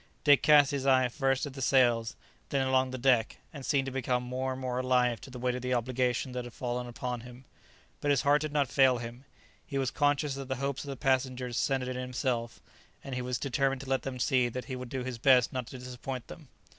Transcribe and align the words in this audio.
Dick 0.23 0.41
cast 0.41 0.71
his 0.71 0.87
eye 0.87 1.07
first 1.09 1.45
at 1.45 1.53
the 1.53 1.61
sails, 1.61 2.15
then 2.49 2.65
along 2.65 2.89
the 2.89 2.97
deck, 2.97 3.37
and 3.53 3.63
seemed 3.63 3.85
to 3.85 3.91
become 3.91 4.23
more 4.23 4.53
and 4.53 4.59
more 4.59 4.79
alive 4.79 5.21
to 5.21 5.29
the 5.29 5.37
weight 5.37 5.53
of 5.53 5.61
the 5.61 5.75
obligation 5.75 6.31
that 6.31 6.43
had 6.43 6.53
fallen 6.55 6.87
upon 6.87 7.21
him; 7.21 7.45
but 7.99 8.09
his 8.09 8.23
heart 8.23 8.41
did 8.41 8.51
not 8.51 8.67
fail 8.67 8.97
him; 8.97 9.25
he 9.63 9.77
was 9.77 9.91
conscious 9.91 10.33
that 10.33 10.47
the 10.47 10.55
hopes 10.55 10.83
of 10.83 10.89
the 10.89 10.97
passengers 10.97 11.55
centred 11.55 11.89
in 11.89 11.97
himself, 12.01 12.63
and 13.03 13.13
he 13.13 13.21
was 13.21 13.37
determined 13.37 13.81
to 13.81 13.89
let 13.91 14.01
them 14.01 14.17
see 14.17 14.49
that 14.49 14.65
he 14.65 14.75
would 14.75 14.89
do 14.89 15.03
his 15.03 15.19
best 15.19 15.53
not 15.53 15.67
to 15.67 15.77
disappoint 15.77 16.25
them. 16.29 16.47